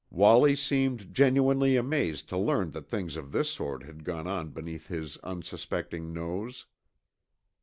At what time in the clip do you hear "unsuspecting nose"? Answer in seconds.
5.17-6.65